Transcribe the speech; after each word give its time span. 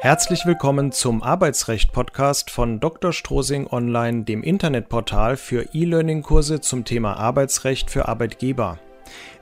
Herzlich 0.00 0.44
willkommen 0.44 0.92
zum 0.92 1.22
Arbeitsrecht-Podcast 1.22 2.50
von 2.50 2.80
Dr. 2.80 3.14
Strosing 3.14 3.66
Online, 3.66 4.24
dem 4.24 4.42
Internetportal 4.42 5.38
für 5.38 5.70
E-Learning-Kurse 5.72 6.60
zum 6.60 6.84
Thema 6.84 7.14
Arbeitsrecht 7.14 7.90
für 7.90 8.06
Arbeitgeber. 8.06 8.78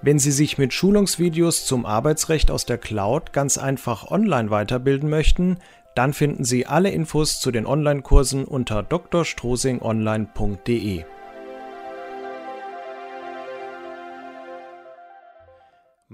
Wenn 0.01 0.21
Sie 0.21 0.31
sich 0.31 0.57
mit 0.57 0.73
Schulungsvideos 0.73 1.67
zum 1.67 1.85
Arbeitsrecht 1.85 2.53
aus 2.53 2.67
der 2.67 2.79
Cloud 2.79 3.33
ganz 3.33 3.59
einfach 3.59 4.13
online 4.13 4.51
weiterbilden 4.51 5.11
möchten, 5.11 5.59
dann 5.97 6.13
finden 6.13 6.45
Sie 6.45 6.67
alle 6.67 6.91
Infos 6.91 7.41
zu 7.41 7.51
den 7.51 7.67
Online-Kursen 7.67 8.45
unter 8.45 8.85
drstrosingonline.de. 8.85 11.05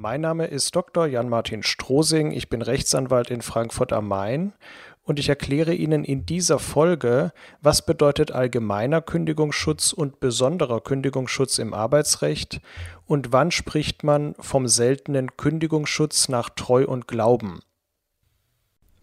Mein 0.02 0.22
Name 0.22 0.46
ist 0.46 0.74
Dr. 0.74 1.06
Jan-Martin 1.06 1.62
Strosing, 1.62 2.32
ich 2.32 2.48
bin 2.48 2.62
Rechtsanwalt 2.62 3.30
in 3.30 3.42
Frankfurt 3.42 3.92
am 3.92 4.08
Main 4.08 4.54
und 5.02 5.18
ich 5.18 5.28
erkläre 5.28 5.74
Ihnen 5.74 6.04
in 6.04 6.24
dieser 6.24 6.58
Folge, 6.58 7.34
was 7.60 7.84
bedeutet 7.84 8.32
allgemeiner 8.32 9.02
Kündigungsschutz 9.02 9.92
und 9.92 10.18
besonderer 10.18 10.80
Kündigungsschutz 10.80 11.58
im 11.58 11.74
Arbeitsrecht 11.74 12.62
und 13.04 13.34
wann 13.34 13.50
spricht 13.50 14.02
man 14.02 14.34
vom 14.40 14.68
seltenen 14.68 15.36
Kündigungsschutz 15.36 16.30
nach 16.30 16.48
Treu 16.48 16.86
und 16.86 17.06
Glauben. 17.06 17.60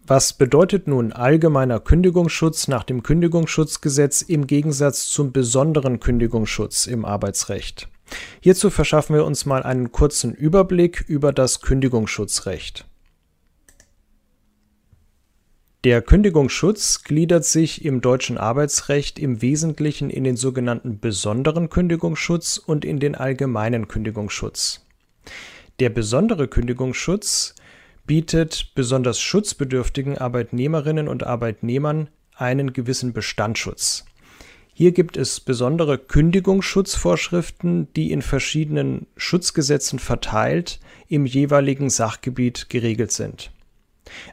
Was 0.02 0.34
bedeutet 0.34 0.88
nun 0.88 1.14
allgemeiner 1.14 1.80
Kündigungsschutz 1.80 2.68
nach 2.68 2.84
dem 2.84 3.04
Kündigungsschutzgesetz 3.04 4.24
im 4.24 4.48
Gegensatz 4.48 5.06
zum 5.10 5.32
besonderen 5.32 6.00
Kündigungsschutz 6.00 6.88
im 6.88 7.06
Arbeitsrecht? 7.06 7.88
Hierzu 8.42 8.70
verschaffen 8.70 9.16
wir 9.16 9.26
uns 9.26 9.46
mal 9.46 9.64
einen 9.64 9.92
kurzen 9.92 10.34
Überblick 10.34 11.04
über 11.08 11.34
das 11.34 11.62
Kündigungsschutzrecht. 11.62 12.86
Der 15.84 16.02
Kündigungsschutz 16.02 17.04
gliedert 17.04 17.46
sich 17.46 17.86
im 17.86 18.02
deutschen 18.02 18.38
Arbeitsrecht 18.38 19.20
im 19.20 19.42
Wesentlichen 19.42 20.10
in 20.10 20.24
den 20.24 20.36
sogenannten 20.36 21.00
besonderen 21.00 21.70
Kündigungsschutz 21.70 22.58
und 22.58 22.84
in 22.84 23.00
den 23.00 23.16
allgemeinen 23.16 23.88
Kündigungsschutz. 23.88 24.86
Der 25.80 25.90
besondere 25.90 26.48
Kündigungsschutz 26.48 27.56
bietet 28.06 28.72
besonders 28.74 29.20
schutzbedürftigen 29.20 30.18
Arbeitnehmerinnen 30.18 31.08
und 31.08 31.24
Arbeitnehmern 31.24 32.10
einen 32.36 32.74
gewissen 32.74 33.14
Bestandsschutz. 33.14 34.06
Hier 34.80 34.92
gibt 34.92 35.18
es 35.18 35.40
besondere 35.40 35.98
Kündigungsschutzvorschriften, 35.98 37.92
die 37.96 38.12
in 38.12 38.22
verschiedenen 38.22 39.08
Schutzgesetzen 39.18 39.98
verteilt 39.98 40.80
im 41.08 41.26
jeweiligen 41.26 41.90
Sachgebiet 41.90 42.70
geregelt 42.70 43.12
sind. 43.12 43.50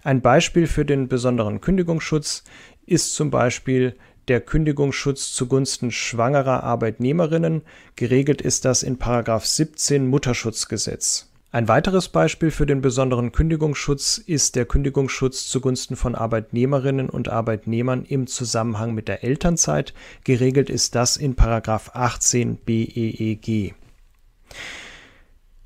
Ein 0.02 0.20
Beispiel 0.20 0.66
für 0.66 0.84
den 0.84 1.08
besonderen 1.08 1.62
Kündigungsschutz 1.62 2.44
ist 2.84 3.14
zum 3.14 3.30
Beispiel 3.30 3.96
der 4.28 4.42
Kündigungsschutz 4.42 5.32
zugunsten 5.32 5.90
schwangerer 5.90 6.62
Arbeitnehmerinnen. 6.62 7.62
Geregelt 7.96 8.42
ist 8.42 8.66
das 8.66 8.82
in 8.82 8.98
17 8.98 10.06
Mutterschutzgesetz. 10.06 11.33
Ein 11.54 11.68
weiteres 11.68 12.08
Beispiel 12.08 12.50
für 12.50 12.66
den 12.66 12.80
besonderen 12.80 13.30
Kündigungsschutz 13.30 14.18
ist 14.18 14.56
der 14.56 14.66
Kündigungsschutz 14.66 15.48
zugunsten 15.48 15.94
von 15.94 16.16
Arbeitnehmerinnen 16.16 17.08
und 17.08 17.28
Arbeitnehmern 17.28 18.04
im 18.04 18.26
Zusammenhang 18.26 18.92
mit 18.92 19.06
der 19.06 19.22
Elternzeit. 19.22 19.94
Geregelt 20.24 20.68
ist 20.68 20.96
das 20.96 21.16
in 21.16 21.36
18 21.38 22.56
BEEG. 22.56 23.72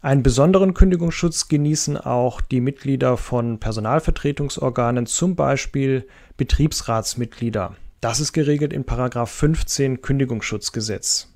Einen 0.02 0.22
besonderen 0.22 0.74
Kündigungsschutz 0.74 1.48
genießen 1.48 1.96
auch 1.96 2.42
die 2.42 2.60
Mitglieder 2.60 3.16
von 3.16 3.58
Personalvertretungsorganen, 3.58 5.06
zum 5.06 5.36
Beispiel 5.36 6.06
Betriebsratsmitglieder. 6.36 7.76
Das 8.02 8.20
ist 8.20 8.34
geregelt 8.34 8.74
in 8.74 8.84
15 8.84 10.02
Kündigungsschutzgesetz. 10.02 11.28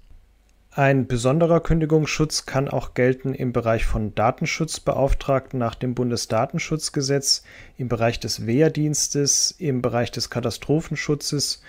Ein 0.74 1.06
besonderer 1.06 1.60
Kündigungsschutz 1.60 2.46
kann 2.46 2.66
auch 2.66 2.94
gelten 2.94 3.34
im 3.34 3.52
Bereich 3.52 3.84
von 3.84 4.14
Datenschutzbeauftragten 4.14 5.58
nach 5.58 5.74
dem 5.74 5.94
Bundesdatenschutzgesetz, 5.94 7.42
im 7.76 7.88
Bereich 7.88 8.20
des 8.20 8.46
Wehrdienstes, 8.46 9.50
im 9.58 9.82
Bereich 9.82 10.12
des 10.12 10.30
Katastrophenschutzes 10.30 11.60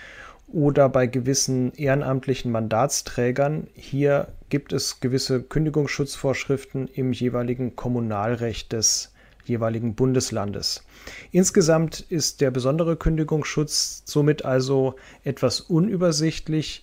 oder 0.48 0.88
bei 0.88 1.06
gewissen 1.06 1.74
ehrenamtlichen 1.74 2.50
Mandatsträgern. 2.50 3.66
Hier 3.74 4.28
gibt 4.48 4.72
es 4.72 5.00
gewisse 5.00 5.42
Kündigungsschutzvorschriften 5.42 6.88
im 6.88 7.12
jeweiligen 7.12 7.76
Kommunalrecht 7.76 8.72
des 8.72 9.12
jeweiligen 9.44 9.94
Bundeslandes. 9.96 10.82
Insgesamt 11.30 12.00
ist 12.00 12.40
der 12.40 12.50
besondere 12.50 12.96
Kündigungsschutz 12.96 14.02
somit 14.06 14.46
also 14.46 14.94
etwas 15.24 15.60
unübersichtlich. 15.60 16.82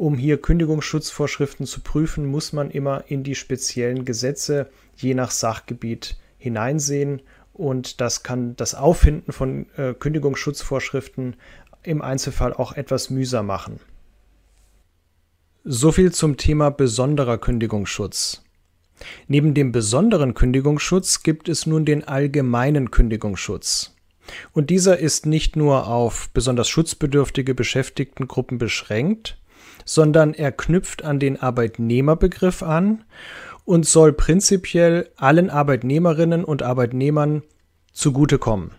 Um 0.00 0.16
hier 0.16 0.40
Kündigungsschutzvorschriften 0.40 1.66
zu 1.66 1.82
prüfen, 1.82 2.24
muss 2.24 2.54
man 2.54 2.70
immer 2.70 3.04
in 3.08 3.22
die 3.22 3.34
speziellen 3.34 4.06
Gesetze 4.06 4.70
je 4.96 5.12
nach 5.12 5.30
Sachgebiet 5.30 6.16
hineinsehen 6.38 7.20
und 7.52 8.00
das 8.00 8.22
kann 8.22 8.56
das 8.56 8.74
Auffinden 8.74 9.30
von 9.30 9.66
äh, 9.76 9.92
Kündigungsschutzvorschriften 9.92 11.36
im 11.82 12.00
Einzelfall 12.00 12.54
auch 12.54 12.72
etwas 12.72 13.10
mühsam 13.10 13.44
machen. 13.44 13.78
So 15.64 15.92
viel 15.92 16.12
zum 16.12 16.38
Thema 16.38 16.70
besonderer 16.70 17.36
Kündigungsschutz. 17.36 18.42
Neben 19.28 19.52
dem 19.52 19.70
besonderen 19.70 20.32
Kündigungsschutz 20.32 21.22
gibt 21.22 21.46
es 21.50 21.66
nun 21.66 21.84
den 21.84 22.08
allgemeinen 22.08 22.90
Kündigungsschutz. 22.90 23.94
Und 24.52 24.70
dieser 24.70 24.98
ist 24.98 25.26
nicht 25.26 25.56
nur 25.56 25.88
auf 25.88 26.30
besonders 26.30 26.70
schutzbedürftige 26.70 27.54
Beschäftigtengruppen 27.54 28.56
beschränkt, 28.56 29.36
sondern 29.84 30.34
er 30.34 30.52
knüpft 30.52 31.04
an 31.04 31.18
den 31.18 31.40
Arbeitnehmerbegriff 31.40 32.62
an 32.62 33.04
und 33.64 33.86
soll 33.86 34.12
prinzipiell 34.12 35.10
allen 35.16 35.50
Arbeitnehmerinnen 35.50 36.44
und 36.44 36.62
Arbeitnehmern 36.62 37.42
zugutekommen. 37.92 38.72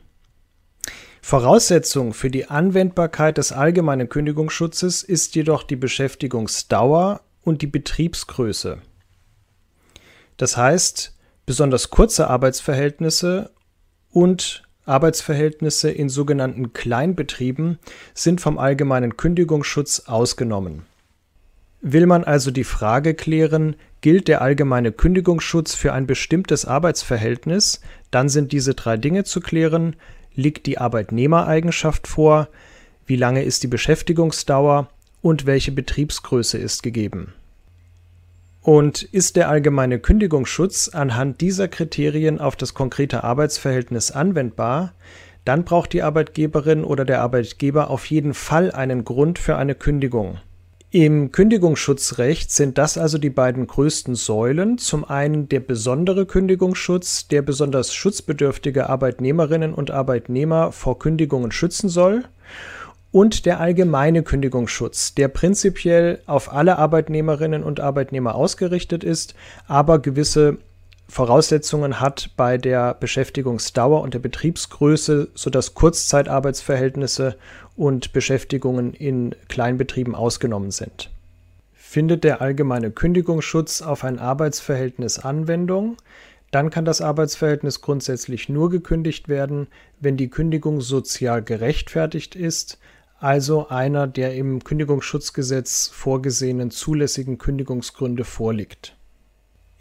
Voraussetzung 1.21 2.13
für 2.13 2.31
die 2.31 2.47
Anwendbarkeit 2.47 3.37
des 3.37 3.51
allgemeinen 3.51 4.09
Kündigungsschutzes 4.09 5.03
ist 5.03 5.35
jedoch 5.35 5.63
die 5.63 5.75
Beschäftigungsdauer 5.75 7.21
und 7.43 7.61
die 7.61 7.67
Betriebsgröße. 7.67 8.79
Das 10.37 10.57
heißt, 10.57 11.15
besonders 11.45 11.91
kurze 11.91 12.27
Arbeitsverhältnisse 12.27 13.51
und 14.09 14.63
Arbeitsverhältnisse 14.85 15.91
in 15.91 16.09
sogenannten 16.09 16.73
Kleinbetrieben 16.73 17.77
sind 18.15 18.41
vom 18.41 18.57
allgemeinen 18.57 19.15
Kündigungsschutz 19.15 20.01
ausgenommen. 20.07 20.87
Will 21.81 22.05
man 22.05 22.23
also 22.23 22.51
die 22.51 22.63
Frage 22.63 23.15
klären, 23.15 23.75
gilt 24.01 24.27
der 24.27 24.41
allgemeine 24.41 24.91
Kündigungsschutz 24.91 25.73
für 25.73 25.93
ein 25.93 26.05
bestimmtes 26.05 26.63
Arbeitsverhältnis, 26.65 27.81
dann 28.11 28.29
sind 28.29 28.51
diese 28.51 28.75
drei 28.75 28.97
Dinge 28.97 29.23
zu 29.23 29.41
klären. 29.41 29.95
Liegt 30.35 30.67
die 30.67 30.77
Arbeitnehmereigenschaft 30.77 32.07
vor? 32.07 32.49
Wie 33.07 33.15
lange 33.15 33.43
ist 33.43 33.63
die 33.63 33.67
Beschäftigungsdauer? 33.67 34.89
Und 35.23 35.45
welche 35.45 35.71
Betriebsgröße 35.71 36.57
ist 36.57 36.83
gegeben? 36.83 37.33
Und 38.61 39.01
ist 39.01 39.35
der 39.35 39.49
allgemeine 39.49 39.97
Kündigungsschutz 39.99 40.89
anhand 40.89 41.41
dieser 41.41 41.67
Kriterien 41.67 42.39
auf 42.39 42.55
das 42.55 42.75
konkrete 42.75 43.23
Arbeitsverhältnis 43.23 44.11
anwendbar, 44.11 44.93
dann 45.45 45.63
braucht 45.63 45.93
die 45.93 46.03
Arbeitgeberin 46.03 46.83
oder 46.83 47.05
der 47.05 47.21
Arbeitgeber 47.21 47.89
auf 47.89 48.05
jeden 48.05 48.35
Fall 48.35 48.71
einen 48.71 49.03
Grund 49.03 49.39
für 49.39 49.57
eine 49.57 49.73
Kündigung. 49.73 50.37
Im 50.93 51.31
Kündigungsschutzrecht 51.31 52.51
sind 52.51 52.77
das 52.77 52.97
also 52.97 53.17
die 53.17 53.29
beiden 53.29 53.65
größten 53.65 54.13
Säulen. 54.15 54.77
Zum 54.77 55.05
einen 55.05 55.47
der 55.47 55.61
besondere 55.61 56.25
Kündigungsschutz, 56.25 57.29
der 57.29 57.41
besonders 57.41 57.93
schutzbedürftige 57.93 58.89
Arbeitnehmerinnen 58.89 59.73
und 59.73 59.89
Arbeitnehmer 59.89 60.73
vor 60.73 60.99
Kündigungen 60.99 61.53
schützen 61.53 61.87
soll. 61.87 62.25
Und 63.09 63.45
der 63.45 63.61
allgemeine 63.61 64.21
Kündigungsschutz, 64.23 65.15
der 65.15 65.29
prinzipiell 65.29 66.21
auf 66.25 66.51
alle 66.51 66.77
Arbeitnehmerinnen 66.77 67.63
und 67.63 67.79
Arbeitnehmer 67.79 68.35
ausgerichtet 68.35 69.05
ist, 69.05 69.33
aber 69.67 69.99
gewisse 69.99 70.57
Voraussetzungen 71.11 71.99
hat 71.99 72.29
bei 72.37 72.57
der 72.57 72.93
Beschäftigungsdauer 72.93 74.01
und 74.01 74.13
der 74.13 74.19
Betriebsgröße, 74.19 75.27
sodass 75.35 75.73
Kurzzeitarbeitsverhältnisse 75.73 77.35
und 77.75 78.13
Beschäftigungen 78.13 78.93
in 78.93 79.35
Kleinbetrieben 79.49 80.15
ausgenommen 80.15 80.71
sind. 80.71 81.09
Findet 81.73 82.23
der 82.23 82.39
allgemeine 82.39 82.91
Kündigungsschutz 82.91 83.81
auf 83.81 84.05
ein 84.05 84.19
Arbeitsverhältnis 84.19 85.19
Anwendung, 85.19 85.97
dann 86.49 86.69
kann 86.69 86.85
das 86.85 87.01
Arbeitsverhältnis 87.01 87.81
grundsätzlich 87.81 88.47
nur 88.47 88.69
gekündigt 88.69 89.27
werden, 89.27 89.67
wenn 89.99 90.15
die 90.15 90.29
Kündigung 90.29 90.79
sozial 90.79 91.43
gerechtfertigt 91.43 92.37
ist, 92.37 92.79
also 93.19 93.67
einer 93.67 94.07
der 94.07 94.33
im 94.35 94.63
Kündigungsschutzgesetz 94.63 95.89
vorgesehenen 95.93 96.71
zulässigen 96.71 97.37
Kündigungsgründe 97.37 98.23
vorliegt. 98.23 98.95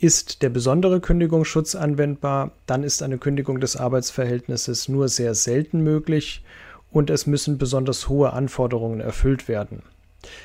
Ist 0.02 0.40
der 0.40 0.48
besondere 0.48 0.98
Kündigungsschutz 0.98 1.74
anwendbar, 1.74 2.52
dann 2.64 2.84
ist 2.84 3.02
eine 3.02 3.18
Kündigung 3.18 3.60
des 3.60 3.76
Arbeitsverhältnisses 3.76 4.88
nur 4.88 5.08
sehr 5.08 5.34
selten 5.34 5.82
möglich 5.82 6.42
und 6.90 7.10
es 7.10 7.26
müssen 7.26 7.58
besonders 7.58 8.08
hohe 8.08 8.32
Anforderungen 8.32 9.00
erfüllt 9.00 9.46
werden. 9.46 9.82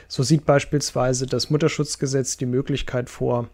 So 0.09 0.23
sieht 0.23 0.45
beispielsweise 0.45 1.25
das 1.25 1.49
Mutterschutzgesetz 1.49 2.35
die 2.35 2.45
Möglichkeit 2.45 3.09
vor, 3.09 3.47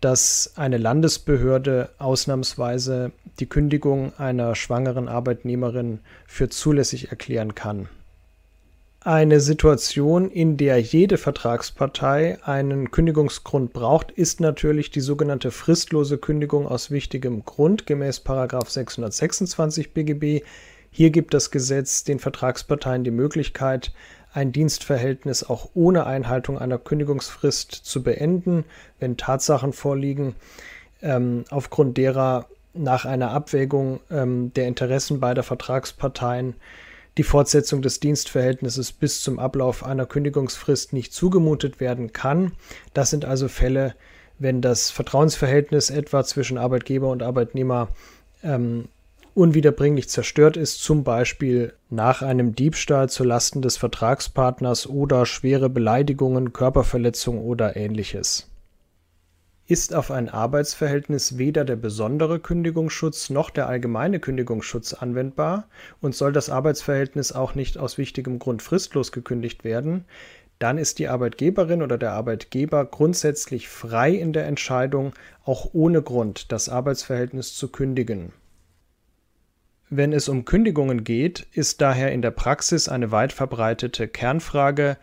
dass 0.00 0.52
eine 0.54 0.78
Landesbehörde 0.78 1.90
ausnahmsweise 1.98 3.10
die 3.40 3.46
Kündigung 3.46 4.12
einer 4.18 4.54
schwangeren 4.54 5.08
Arbeitnehmerin 5.08 5.98
für 6.24 6.50
zulässig 6.50 7.10
erklären 7.10 7.56
kann. 7.56 7.88
Eine 9.04 9.40
Situation, 9.40 10.30
in 10.30 10.56
der 10.56 10.80
jede 10.80 11.18
Vertragspartei 11.18 12.38
einen 12.44 12.92
Kündigungsgrund 12.92 13.72
braucht, 13.72 14.12
ist 14.12 14.38
natürlich 14.38 14.92
die 14.92 15.00
sogenannte 15.00 15.50
fristlose 15.50 16.18
Kündigung 16.18 16.68
aus 16.68 16.92
wichtigem 16.92 17.44
Grund 17.44 17.84
gemäß 17.86 18.22
626 18.24 19.92
BGB. 19.92 20.44
Hier 20.92 21.10
gibt 21.10 21.34
das 21.34 21.50
Gesetz 21.50 22.04
den 22.04 22.20
Vertragsparteien 22.20 23.02
die 23.02 23.10
Möglichkeit, 23.10 23.92
ein 24.32 24.52
Dienstverhältnis 24.52 25.42
auch 25.42 25.70
ohne 25.74 26.06
Einhaltung 26.06 26.56
einer 26.56 26.78
Kündigungsfrist 26.78 27.72
zu 27.72 28.04
beenden, 28.04 28.64
wenn 29.00 29.16
Tatsachen 29.16 29.72
vorliegen, 29.72 30.36
ähm, 31.00 31.44
aufgrund 31.50 31.96
derer 31.96 32.46
nach 32.72 33.04
einer 33.04 33.32
Abwägung 33.32 33.98
ähm, 34.12 34.52
der 34.54 34.68
Interessen 34.68 35.18
beider 35.18 35.42
Vertragsparteien 35.42 36.54
die 37.18 37.22
Fortsetzung 37.22 37.82
des 37.82 38.00
Dienstverhältnisses 38.00 38.92
bis 38.92 39.20
zum 39.20 39.38
Ablauf 39.38 39.84
einer 39.84 40.06
Kündigungsfrist 40.06 40.92
nicht 40.92 41.12
zugemutet 41.12 41.80
werden 41.80 42.12
kann. 42.12 42.52
Das 42.94 43.10
sind 43.10 43.24
also 43.24 43.48
Fälle, 43.48 43.94
wenn 44.38 44.60
das 44.60 44.90
Vertrauensverhältnis 44.90 45.90
etwa 45.90 46.24
zwischen 46.24 46.58
Arbeitgeber 46.58 47.10
und 47.10 47.22
Arbeitnehmer 47.22 47.88
ähm, 48.42 48.88
unwiederbringlich 49.34 50.08
zerstört 50.08 50.56
ist, 50.56 50.82
zum 50.82 51.04
Beispiel 51.04 51.72
nach 51.90 52.22
einem 52.22 52.54
Diebstahl 52.54 53.08
zu 53.08 53.24
Lasten 53.24 53.62
des 53.62 53.76
Vertragspartners 53.76 54.86
oder 54.86 55.26
schwere 55.26 55.70
Beleidigungen, 55.70 56.52
Körperverletzung 56.52 57.38
oder 57.38 57.76
ähnliches 57.76 58.51
ist 59.72 59.94
auf 59.94 60.10
ein 60.10 60.28
Arbeitsverhältnis 60.28 61.38
weder 61.38 61.64
der 61.64 61.76
besondere 61.76 62.40
Kündigungsschutz 62.40 63.30
noch 63.30 63.48
der 63.48 63.68
allgemeine 63.68 64.20
Kündigungsschutz 64.20 64.92
anwendbar 64.92 65.66
und 66.02 66.14
soll 66.14 66.30
das 66.30 66.50
Arbeitsverhältnis 66.50 67.32
auch 67.32 67.54
nicht 67.54 67.78
aus 67.78 67.96
wichtigem 67.96 68.38
Grund 68.38 68.60
fristlos 68.60 69.12
gekündigt 69.12 69.64
werden, 69.64 70.04
dann 70.58 70.76
ist 70.76 70.98
die 70.98 71.08
Arbeitgeberin 71.08 71.80
oder 71.80 71.96
der 71.96 72.12
Arbeitgeber 72.12 72.84
grundsätzlich 72.84 73.68
frei 73.68 74.10
in 74.10 74.34
der 74.34 74.46
Entscheidung, 74.46 75.14
auch 75.42 75.70
ohne 75.72 76.02
Grund 76.02 76.52
das 76.52 76.68
Arbeitsverhältnis 76.68 77.54
zu 77.54 77.68
kündigen. 77.68 78.34
Wenn 79.88 80.12
es 80.12 80.28
um 80.28 80.44
Kündigungen 80.44 81.02
geht, 81.02 81.46
ist 81.52 81.80
daher 81.80 82.12
in 82.12 82.20
der 82.20 82.30
Praxis 82.30 82.90
eine 82.90 83.10
weit 83.10 83.32
verbreitete 83.32 84.06
Kernfrage, 84.06 84.98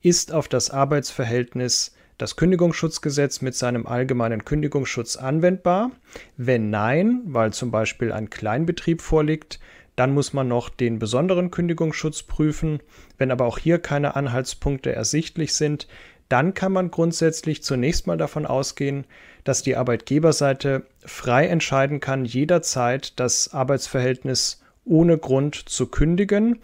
ist 0.00 0.30
auf 0.30 0.46
das 0.46 0.70
Arbeitsverhältnis 0.70 1.92
das 2.22 2.36
Kündigungsschutzgesetz 2.36 3.40
mit 3.40 3.56
seinem 3.56 3.84
allgemeinen 3.84 4.44
Kündigungsschutz 4.44 5.16
anwendbar? 5.16 5.90
Wenn 6.36 6.70
nein, 6.70 7.20
weil 7.24 7.52
zum 7.52 7.72
Beispiel 7.72 8.12
ein 8.12 8.30
Kleinbetrieb 8.30 9.02
vorliegt, 9.02 9.58
dann 9.96 10.14
muss 10.14 10.32
man 10.32 10.46
noch 10.46 10.68
den 10.68 11.00
besonderen 11.00 11.50
Kündigungsschutz 11.50 12.22
prüfen. 12.22 12.78
Wenn 13.18 13.32
aber 13.32 13.44
auch 13.46 13.58
hier 13.58 13.80
keine 13.80 14.14
Anhaltspunkte 14.14 14.92
ersichtlich 14.92 15.54
sind, 15.54 15.88
dann 16.28 16.54
kann 16.54 16.70
man 16.70 16.92
grundsätzlich 16.92 17.64
zunächst 17.64 18.06
mal 18.06 18.18
davon 18.18 18.46
ausgehen, 18.46 19.04
dass 19.42 19.64
die 19.64 19.74
Arbeitgeberseite 19.74 20.86
frei 21.04 21.48
entscheiden 21.48 21.98
kann, 21.98 22.24
jederzeit 22.24 23.18
das 23.18 23.52
Arbeitsverhältnis 23.52 24.62
ohne 24.84 25.18
Grund 25.18 25.56
zu 25.56 25.88
kündigen. 25.88 26.60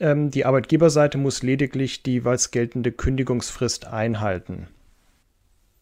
Ähm, 0.00 0.32
die 0.32 0.44
Arbeitgeberseite 0.44 1.16
muss 1.16 1.44
lediglich 1.44 2.02
die 2.02 2.14
jeweils 2.14 2.50
geltende 2.50 2.90
Kündigungsfrist 2.90 3.86
einhalten. 3.86 4.66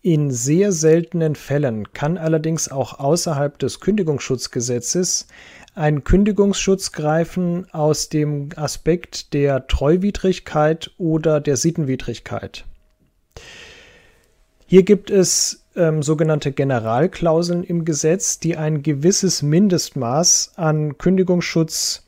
In 0.06 0.30
sehr 0.30 0.70
seltenen 0.72 1.34
Fällen 1.34 1.94
kann 1.94 2.18
allerdings 2.18 2.70
auch 2.70 2.98
außerhalb 2.98 3.58
des 3.58 3.80
Kündigungsschutzgesetzes 3.80 5.28
ein 5.74 6.04
Kündigungsschutz 6.04 6.92
greifen 6.92 7.66
aus 7.72 8.10
dem 8.10 8.50
Aspekt 8.54 9.32
der 9.32 9.66
Treuwidrigkeit 9.66 10.90
oder 10.98 11.40
der 11.40 11.56
Sittenwidrigkeit. 11.56 12.66
Hier 14.66 14.82
gibt 14.82 15.08
es 15.08 15.64
ähm, 15.74 16.02
sogenannte 16.02 16.52
Generalklauseln 16.52 17.64
im 17.64 17.86
Gesetz, 17.86 18.38
die 18.38 18.58
ein 18.58 18.82
gewisses 18.82 19.40
Mindestmaß 19.40 20.52
an 20.56 20.98
Kündigungsschutz 20.98 22.06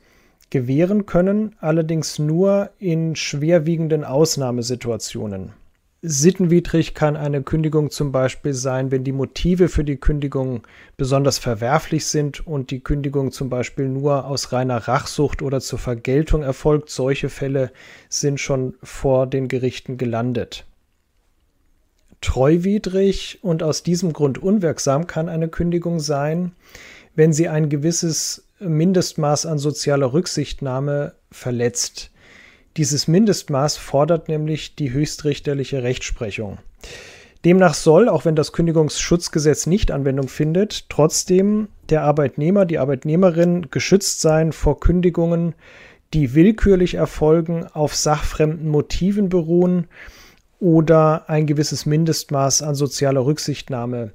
gewähren 0.51 1.07
können, 1.07 1.55
allerdings 1.61 2.19
nur 2.19 2.69
in 2.77 3.15
schwerwiegenden 3.15 4.03
Ausnahmesituationen. 4.03 5.53
Sittenwidrig 6.03 6.93
kann 6.93 7.15
eine 7.15 7.41
Kündigung 7.41 7.89
zum 7.89 8.11
Beispiel 8.11 8.53
sein, 8.53 8.91
wenn 8.91 9.03
die 9.03 9.11
Motive 9.11 9.67
für 9.67 9.83
die 9.83 9.97
Kündigung 9.97 10.61
besonders 10.95 11.39
verwerflich 11.39 12.05
sind 12.05 12.45
und 12.45 12.69
die 12.69 12.81
Kündigung 12.81 13.31
zum 13.31 13.49
Beispiel 13.49 13.87
nur 13.87 14.25
aus 14.25 14.51
reiner 14.51 14.87
Rachsucht 14.87 15.41
oder 15.41 15.59
zur 15.59 15.79
Vergeltung 15.79 16.43
erfolgt. 16.43 16.91
Solche 16.91 17.29
Fälle 17.29 17.71
sind 18.09 18.39
schon 18.39 18.75
vor 18.83 19.25
den 19.25 19.47
Gerichten 19.47 19.97
gelandet. 19.97 20.65
Treuwidrig 22.21 23.39
und 23.41 23.63
aus 23.63 23.81
diesem 23.81 24.13
Grund 24.13 24.37
unwirksam 24.37 25.07
kann 25.07 25.29
eine 25.29 25.49
Kündigung 25.49 25.99
sein, 25.99 26.51
wenn 27.15 27.33
sie 27.33 27.47
ein 27.47 27.69
gewisses 27.69 28.43
Mindestmaß 28.59 29.47
an 29.47 29.57
sozialer 29.57 30.13
Rücksichtnahme 30.13 31.13
verletzt. 31.31 32.11
Dieses 32.77 33.07
Mindestmaß 33.07 33.77
fordert 33.77 34.27
nämlich 34.29 34.75
die 34.75 34.91
höchstrichterliche 34.91 35.81
Rechtsprechung. 35.81 36.59
Demnach 37.43 37.73
soll, 37.73 38.07
auch 38.07 38.23
wenn 38.25 38.35
das 38.35 38.51
Kündigungsschutzgesetz 38.51 39.65
nicht 39.65 39.89
Anwendung 39.89 40.27
findet, 40.27 40.87
trotzdem 40.89 41.69
der 41.89 42.03
Arbeitnehmer, 42.03 42.65
die 42.65 42.77
Arbeitnehmerin 42.77 43.67
geschützt 43.71 44.21
sein 44.21 44.51
vor 44.51 44.79
Kündigungen, 44.79 45.55
die 46.13 46.35
willkürlich 46.35 46.95
erfolgen, 46.95 47.65
auf 47.65 47.95
sachfremden 47.95 48.67
Motiven 48.69 49.29
beruhen 49.29 49.87
oder 50.59 51.29
ein 51.29 51.47
gewisses 51.47 51.85
Mindestmaß 51.85 52.61
an 52.61 52.75
sozialer 52.75 53.25
Rücksichtnahme 53.25 54.11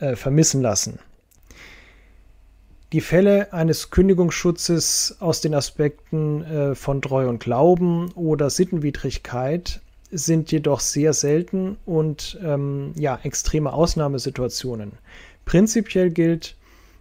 äh, 0.00 0.16
vermissen 0.16 0.62
lassen. 0.62 0.98
Die 2.92 3.02
Fälle 3.02 3.52
eines 3.52 3.90
Kündigungsschutzes 3.90 5.16
aus 5.20 5.42
den 5.42 5.54
Aspekten 5.54 6.42
äh, 6.42 6.74
von 6.74 7.02
Treu 7.02 7.28
und 7.28 7.38
Glauben 7.38 8.10
oder 8.12 8.48
Sittenwidrigkeit 8.48 9.82
sind 10.10 10.50
jedoch 10.50 10.80
sehr 10.80 11.12
selten 11.12 11.76
und 11.84 12.38
ähm, 12.42 12.92
ja, 12.96 13.18
extreme 13.22 13.74
Ausnahmesituationen. 13.74 14.92
Prinzipiell 15.44 16.08
gilt, 16.08 16.56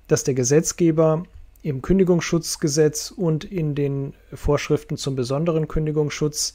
dass 0.10 0.26
der 0.26 0.34
Gesetzgeber 0.34 1.24
im 1.64 1.82
Kündigungsschutzgesetz 1.82 3.12
und 3.12 3.46
in 3.46 3.74
den 3.74 4.14
Vorschriften 4.34 4.98
zum 4.98 5.16
besonderen 5.16 5.70
Kündigungsschutz 5.70 6.54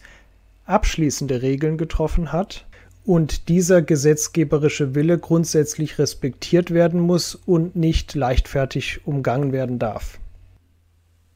abschließende 0.66 1.40
Regeln 1.40 1.78
getroffen 1.78 2.32
hat, 2.32 2.66
und 3.04 3.48
dieser 3.48 3.82
gesetzgeberische 3.82 4.94
Wille 4.94 5.18
grundsätzlich 5.18 5.98
respektiert 5.98 6.72
werden 6.72 7.00
muss 7.00 7.34
und 7.34 7.74
nicht 7.74 8.14
leichtfertig 8.14 9.00
umgangen 9.06 9.52
werden 9.52 9.78
darf. 9.78 10.18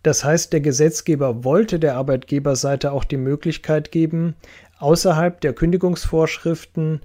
Das 0.02 0.22
heißt, 0.22 0.52
der 0.52 0.60
Gesetzgeber 0.60 1.42
wollte 1.42 1.80
der 1.80 1.96
Arbeitgeberseite 1.96 2.92
auch 2.92 3.02
die 3.02 3.16
Möglichkeit 3.16 3.90
geben, 3.90 4.36
außerhalb 4.78 5.40
der 5.40 5.52
Kündigungsvorschriften 5.52 7.00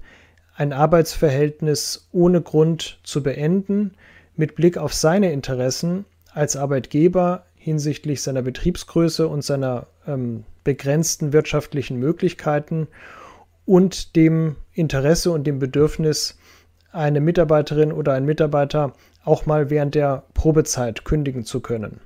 ein 0.54 0.72
Arbeitsverhältnis 0.72 2.08
ohne 2.12 2.40
Grund 2.40 3.00
zu 3.02 3.22
beenden, 3.22 3.94
mit 4.36 4.54
Blick 4.54 4.78
auf 4.78 4.94
seine 4.94 5.32
Interessen 5.32 6.04
als 6.32 6.56
Arbeitgeber 6.56 7.44
hinsichtlich 7.56 8.22
seiner 8.22 8.42
Betriebsgröße 8.42 9.26
und 9.26 9.42
seiner 9.42 9.86
ähm, 10.06 10.44
begrenzten 10.62 11.32
wirtschaftlichen 11.32 11.98
Möglichkeiten 11.98 12.86
und 13.64 14.16
dem 14.16 14.56
Interesse 14.72 15.30
und 15.30 15.46
dem 15.46 15.58
Bedürfnis, 15.58 16.38
eine 16.92 17.20
Mitarbeiterin 17.20 17.92
oder 17.92 18.12
ein 18.12 18.24
Mitarbeiter 18.24 18.92
auch 19.24 19.46
mal 19.46 19.70
während 19.70 19.94
der 19.94 20.24
Probezeit 20.34 21.04
kündigen 21.04 21.44
zu 21.44 21.60
können. 21.60 22.00